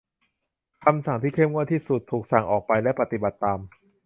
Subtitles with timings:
[0.83, 3.59] คำสั่งที่เข้มงวดที่สุดถูกสั่งออกไปและปฏิบัติตาม